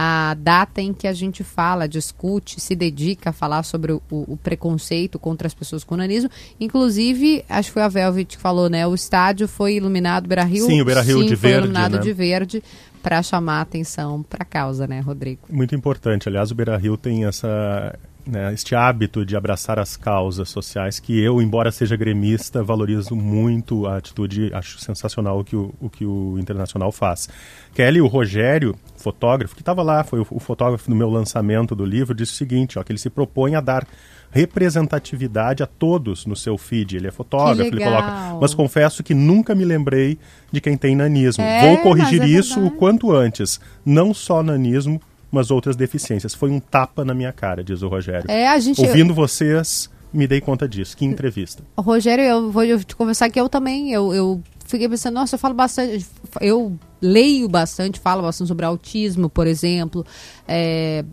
[0.00, 4.36] a data em que a gente fala, discute, se dedica a falar sobre o, o,
[4.36, 6.30] preconceito contra as pessoas com nanismo.
[6.60, 8.86] Inclusive, acho que foi a Velvet que falou, né?
[8.86, 10.66] O estádio foi iluminado, Beira Rio.
[10.66, 11.64] Sim, o Beira Rio de foi verde.
[11.64, 11.98] iluminado né?
[11.98, 12.62] de verde
[13.02, 15.40] para chamar a atenção para a causa, né, Rodrigo?
[15.50, 16.28] Muito importante.
[16.28, 21.18] Aliás, o Beira Rio tem essa né, este hábito de abraçar as causas sociais que
[21.18, 26.04] eu, embora seja gremista, valorizo muito a atitude, acho sensacional o que o, o, que
[26.04, 27.28] o Internacional faz.
[27.74, 31.86] Kelly, o Rogério, fotógrafo, que estava lá, foi o, o, fotógrafo no meu lançamento do
[31.86, 33.86] livro, disse o seguinte, ó, que ele se propõe a dar
[34.30, 36.96] representatividade a todos no seu feed.
[36.96, 38.36] Ele é fotógrafo, ele coloca.
[38.38, 40.18] Mas confesso que nunca me lembrei
[40.52, 41.42] de quem tem nanismo.
[41.42, 43.58] É, Vou corrigir é isso o quanto antes.
[43.86, 46.34] Não só nanismo, mas outras deficiências.
[46.34, 48.30] Foi um tapa na minha cara, diz o Rogério.
[48.30, 48.80] É, a gente...
[48.80, 50.96] Ouvindo vocês, me dei conta disso.
[50.96, 51.62] Que entrevista.
[51.76, 55.54] Rogério, eu vou te conversar que eu também, eu, eu fiquei pensando, nossa, eu falo
[55.54, 56.06] bastante,
[56.40, 60.04] eu leio bastante, falo bastante sobre autismo, por exemplo,
[60.46, 61.04] é,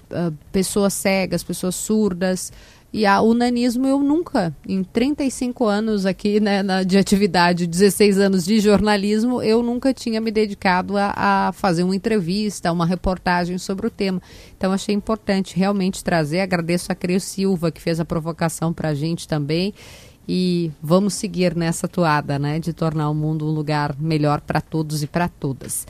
[0.51, 2.51] pessoas cegas, pessoas surdas.
[2.95, 8.45] E a unanismo eu nunca, em 35 anos aqui né, na, de atividade, 16 anos
[8.45, 13.85] de jornalismo, eu nunca tinha me dedicado a, a, fazer uma entrevista, uma reportagem sobre
[13.85, 14.21] o tema.
[14.55, 16.39] Então achei importante realmente trazer.
[16.39, 19.73] Agradeço a Cris Silva que fez a provocação para a gente também.
[20.25, 25.03] E vamos seguir nessa toada, né, de tornar o mundo um lugar melhor para todos
[25.03, 25.85] e para todas.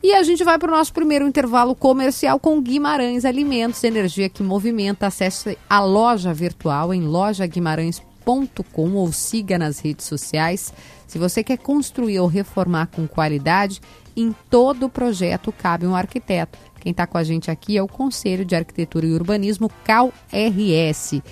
[0.00, 4.44] E a gente vai para o nosso primeiro intervalo comercial com Guimarães Alimentos, energia que
[4.44, 5.08] movimenta.
[5.08, 10.72] Acesse a loja virtual em lojaguimarães.com ou siga nas redes sociais.
[11.06, 13.80] Se você quer construir ou reformar com qualidade,
[14.16, 16.56] em todo projeto cabe um arquiteto.
[16.78, 21.22] Quem está com a gente aqui é o Conselho de Arquitetura e Urbanismo, CalRS.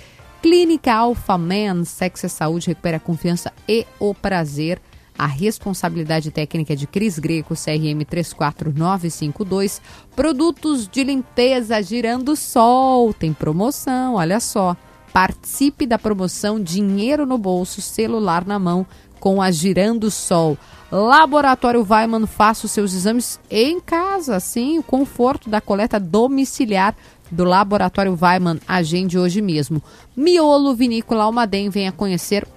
[0.41, 4.81] Clínica Alpha Man, sexo e saúde, recupera a confiança e o prazer.
[5.17, 9.81] A responsabilidade técnica é de Cris Greco, CRM 34952.
[10.15, 13.11] Produtos de limpeza Girando Sol.
[13.13, 14.77] Tem promoção, olha só.
[15.11, 18.85] Participe da promoção Dinheiro no Bolso, Celular na Mão
[19.19, 20.55] com a Girando Sol.
[20.91, 26.95] Laboratório Weiman, faça os seus exames em casa, sim, o conforto da coleta domiciliar
[27.31, 28.59] do Laboratório Weiman.
[28.67, 29.81] Agende hoje mesmo.
[30.15, 32.47] Miolo Vinícola Almaden, venha conhecer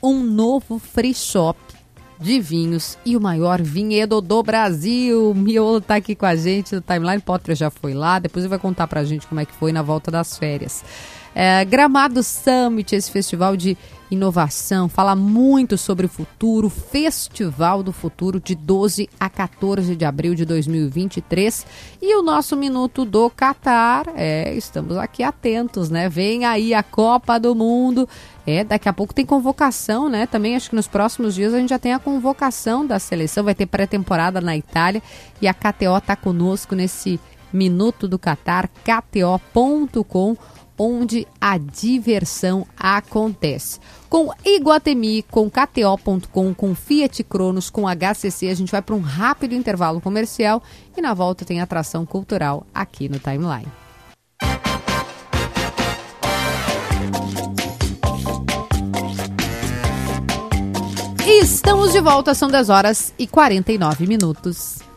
[0.00, 1.58] um novo free shop
[2.20, 5.32] de vinhos e o maior vinhedo do Brasil.
[5.34, 7.20] Miolo está aqui com a gente no Timeline.
[7.20, 9.72] Potter já foi lá, depois ele vai contar para a gente como é que foi
[9.72, 10.84] na volta das férias.
[11.34, 13.76] É, Gramado Summit, esse festival de
[14.10, 20.34] inovação, fala muito sobre o futuro, Festival do Futuro, de 12 a 14 de abril
[20.34, 21.66] de 2023.
[22.00, 26.08] E o nosso Minuto do Catar, é, estamos aqui atentos, né?
[26.08, 28.08] Vem aí a Copa do Mundo.
[28.46, 30.26] É, daqui a pouco tem convocação, né?
[30.26, 33.54] Também acho que nos próximos dias a gente já tem a convocação da seleção, vai
[33.54, 35.02] ter pré-temporada na Itália
[35.40, 37.20] e a KTO está conosco nesse
[37.52, 40.36] Minuto do Catar, kto.com
[40.78, 43.80] onde a diversão acontece.
[44.08, 49.54] Com Iguatemi, com KTO.com, com Fiat Cronos, com HCC, a gente vai para um rápido
[49.54, 50.62] intervalo comercial
[50.96, 53.66] e na volta tem atração cultural aqui no Timeline.
[61.26, 64.87] Estamos de volta, são 10 horas e 49 minutos.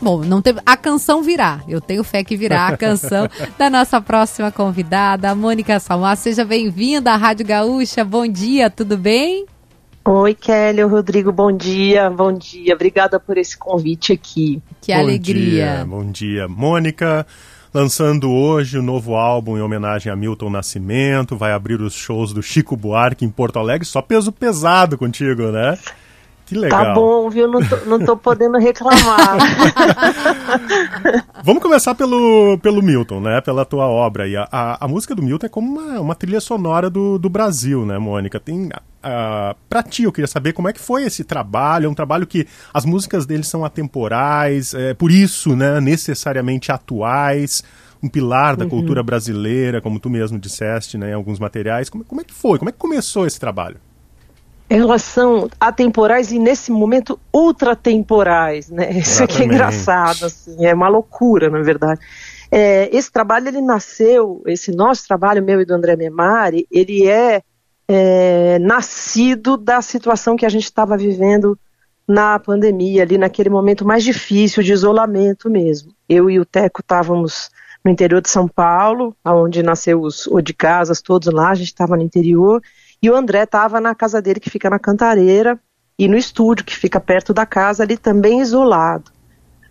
[0.00, 0.60] Bom, não teve.
[0.64, 1.60] A canção virá.
[1.68, 3.28] Eu tenho fé que virá a canção
[3.58, 6.16] da nossa próxima convidada, a Mônica Salmar.
[6.16, 8.04] Seja bem-vinda à Rádio Gaúcha.
[8.04, 9.46] Bom dia, tudo bem?
[10.02, 12.74] Oi, Kelly, Rodrigo, bom dia, bom dia.
[12.74, 14.62] Obrigada por esse convite aqui.
[14.80, 15.74] Que bom alegria.
[15.76, 17.26] Dia, bom dia, Mônica.
[17.72, 22.42] Lançando hoje o novo álbum em homenagem a Milton Nascimento, vai abrir os shows do
[22.42, 25.78] Chico Buarque em Porto Alegre, só peso pesado contigo, né?
[26.50, 26.84] Que tá legal.
[26.84, 27.46] Tá bom, viu?
[27.46, 29.38] Não tô, não tô podendo reclamar.
[31.44, 33.40] Vamos começar pelo, pelo Milton, né?
[33.40, 34.26] Pela tua obra.
[34.26, 37.30] E a, a, a música do Milton é como uma, uma trilha sonora do, do
[37.30, 38.40] Brasil, né, Mônica?
[38.40, 38.66] Tem.
[38.66, 41.86] Uh, pra ti, eu queria saber como é que foi esse trabalho.
[41.86, 47.62] É um trabalho que as músicas dele são atemporais, é, por isso, né, necessariamente atuais
[48.02, 48.70] um pilar da uhum.
[48.70, 51.90] cultura brasileira, como tu mesmo disseste, né, em alguns materiais.
[51.90, 52.58] Como, como é que foi?
[52.58, 53.76] Como é que começou esse trabalho?
[54.70, 58.92] Elas são atemporais e nesse momento ultratemporais, né?
[58.96, 62.00] Isso aqui é engraçado, assim, é uma loucura, na verdade.
[62.52, 67.42] É, esse trabalho ele nasceu, esse nosso trabalho, meu e do André Memari, ele é,
[67.88, 71.58] é nascido da situação que a gente estava vivendo
[72.06, 75.92] na pandemia, ali naquele momento mais difícil de isolamento mesmo.
[76.08, 77.50] Eu e o Teco estávamos
[77.84, 81.68] no interior de São Paulo, onde nasceu os o de casas todos lá, a gente
[81.68, 82.62] estava no interior,
[83.02, 85.58] e o André estava na casa dele, que fica na Cantareira,
[85.98, 89.10] e no estúdio, que fica perto da casa, ali também isolado.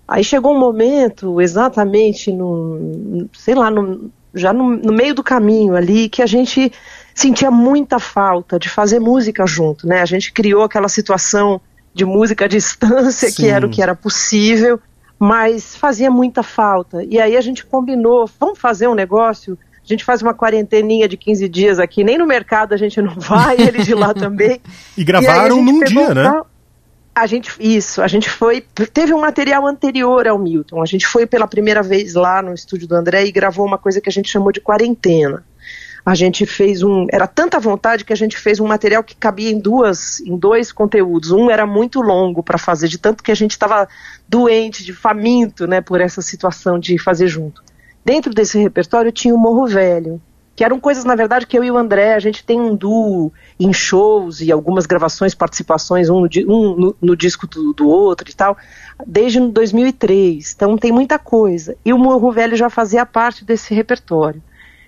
[0.08, 5.76] Aí chegou um momento, exatamente no, sei lá, no, já no, no, meio do caminho
[5.76, 6.72] ali, que a gente
[7.14, 10.02] sentia muita falta de fazer música junto, né?
[10.02, 11.62] A gente criou aquela situação
[11.94, 13.36] de música à distância, Sim.
[13.36, 14.80] que era o que era possível,
[15.18, 17.04] mas fazia muita falta.
[17.04, 19.58] E aí a gente combinou, vamos fazer um negócio
[19.90, 23.16] a gente faz uma quarenteninha de 15 dias aqui, nem no mercado a gente não
[23.16, 24.62] vai, ele de lá também.
[24.96, 26.42] e gravaram e num dia, né?
[27.16, 28.62] A gente, isso, a gente foi,
[28.94, 32.88] teve um material anterior ao Milton, a gente foi pela primeira vez lá no estúdio
[32.88, 35.44] do André e gravou uma coisa que a gente chamou de quarentena.
[36.06, 39.52] A gente fez um, era tanta vontade que a gente fez um material que cabia
[39.52, 41.32] em duas, em dois conteúdos.
[41.32, 43.88] Um era muito longo para fazer, de tanto que a gente estava
[44.28, 47.62] doente, de faminto, né, por essa situação de fazer junto.
[48.04, 50.22] Dentro desse repertório tinha o Morro Velho,
[50.60, 53.32] que eram coisas, na verdade, que eu e o André, a gente tem um duo
[53.58, 58.30] em shows e algumas gravações, participações, um no, um no, no disco do, do, outro
[58.30, 58.58] e tal,
[59.08, 60.54] desde 2003.
[60.54, 61.78] Então tem muita coisa.
[61.86, 64.44] E o Morro Velho já fazia parte desse repertório.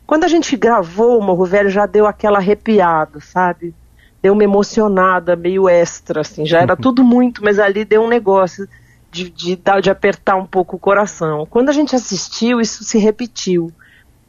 [0.06, 3.74] Quando a gente gravou o Morro Velho, já deu aquela arrepiada, sabe?
[4.22, 6.46] Deu uma emocionada, meio extra, assim.
[6.46, 8.68] Já era tudo muito, mas ali deu um negócio
[9.12, 11.46] de, de, de apertar um pouco o coração.
[11.50, 13.72] Quando a gente assistiu, isso se repetiu.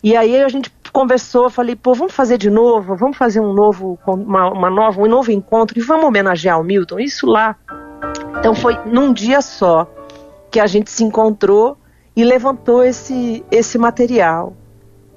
[0.02, 3.98] E aí a gente conversou, falei, pô, vamos fazer de novo, vamos fazer um novo,
[4.06, 7.56] uma, uma nova, um novo encontro e vamos homenagear o Milton, isso lá.
[8.38, 9.88] Então foi num dia só
[10.50, 11.78] que a gente se encontrou
[12.16, 14.54] e levantou esse, esse material.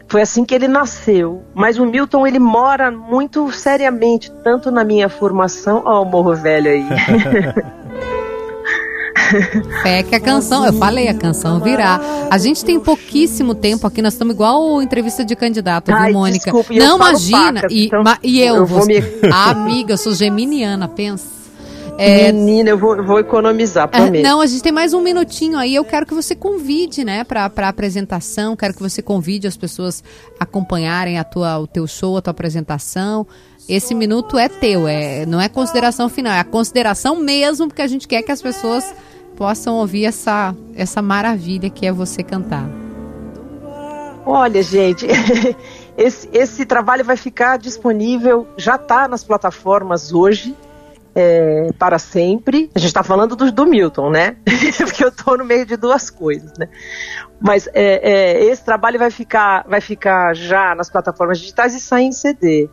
[0.08, 1.44] Foi assim que ele nasceu.
[1.54, 5.82] Mas o Milton, ele mora muito seriamente, tanto na minha formação.
[5.84, 6.86] Ó, o Morro Velho aí.
[9.84, 12.00] Fé que a canção, eu falei, a canção virá.
[12.30, 16.52] A gente tem pouquíssimo tempo aqui, nós estamos igual entrevista de candidato, Ai, viu, Mônica?
[16.52, 17.62] Desculpa, Não, imagina.
[17.70, 18.96] E, então ma, e eu, eu vou me...
[19.32, 21.36] a amiga, eu sou geminiana, pensa.
[21.98, 24.24] É, Menina, eu vou, vou economizar, é, prometo.
[24.24, 25.74] não, a gente tem mais um minutinho aí.
[25.74, 28.56] Eu quero que você convide, né, para a apresentação.
[28.56, 30.04] Quero que você convide as pessoas
[30.40, 33.26] a acompanharem a tua, o teu show, a tua apresentação.
[33.68, 37.88] Esse minuto é teu, é, não é consideração final, é a consideração mesmo, porque a
[37.88, 38.94] gente quer que as pessoas
[39.36, 42.70] possam ouvir essa, essa maravilha que é você cantar.
[44.24, 45.08] Olha, gente,
[45.98, 50.56] esse, esse trabalho vai ficar disponível, já está nas plataformas hoje,
[51.16, 52.70] é, para sempre.
[52.76, 54.36] A gente está falando do, do, Milton, né?
[54.78, 56.68] Porque eu estou no meio de duas coisas, né?
[57.40, 62.06] Mas é, é, esse trabalho vai ficar, vai ficar já nas plataformas digitais e sair
[62.06, 62.70] em CD.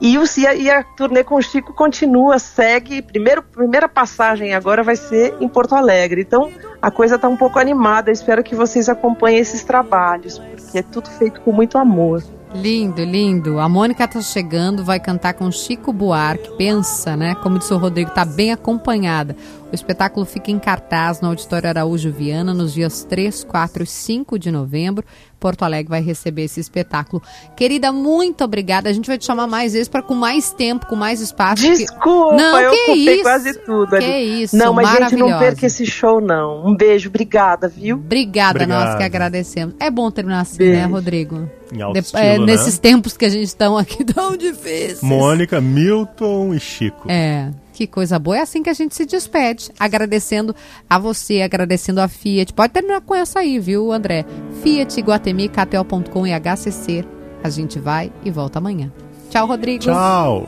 [0.00, 0.24] E, o,
[0.58, 3.00] e, a, turnê com o Chico continua, segue.
[3.00, 6.20] Primeiro, primeira passagem agora vai ser em Porto Alegre.
[6.20, 8.10] Então a coisa está um pouco animada.
[8.10, 12.22] Espero que vocês acompanhem esses trabalhos, porque é tudo feito com muito amor.
[12.54, 13.58] Lindo, lindo.
[13.58, 16.56] A Mônica tá chegando, vai cantar com Chico Buarque.
[16.56, 17.34] Pensa, né?
[17.42, 19.36] Como disse o Rodrigo, tá bem acompanhada.
[19.70, 24.38] O espetáculo fica em cartaz no Auditório Araújo Viana nos dias 3, 4 e 5
[24.38, 25.04] de novembro.
[25.40, 27.20] Porto Alegre vai receber esse espetáculo.
[27.56, 28.88] Querida, muito obrigada.
[28.88, 31.62] A gente vai te chamar mais vezes para com mais tempo, com mais espaço.
[31.62, 32.42] Desculpa, que...
[32.42, 34.04] não, eu que ocupei isso, quase tudo ali.
[34.06, 36.66] Que isso, Não, mas gente, não perca esse show não.
[36.66, 37.96] Um beijo, obrigada, viu?
[37.96, 38.86] Obrigada, Obrigado.
[38.86, 39.74] nós que agradecemos.
[39.80, 40.80] É bom terminar assim, Beijo.
[40.80, 41.50] né, Rodrigo?
[41.72, 42.44] Em alto De- estilo, é, né?
[42.46, 45.02] Nesses tempos que a gente está aqui tão difíceis.
[45.02, 47.10] Mônica, Milton e Chico.
[47.10, 48.38] É, que coisa boa.
[48.38, 49.70] É assim que a gente se despede.
[49.78, 50.56] Agradecendo
[50.88, 52.54] a você, agradecendo a Fiat.
[52.54, 54.24] Pode terminar com essa aí, viu, André?
[54.62, 57.04] Fiat, Guatemi, KTO.com e HCC.
[57.44, 58.90] A gente vai e volta amanhã.
[59.28, 59.84] Tchau, Rodrigo.
[59.84, 60.46] Tchau.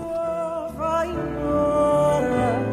[0.75, 2.65] vai embora.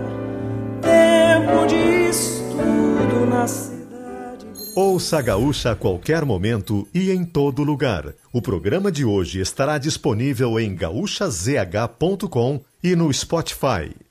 [0.82, 4.46] Tempo de estudo na cidade.
[4.74, 8.14] Ouça a Gaúcha a qualquer momento e em todo lugar.
[8.32, 14.05] O programa de hoje estará disponível em gaúchazh.com e no Spotify.